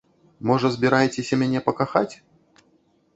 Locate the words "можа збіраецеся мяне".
0.51-1.59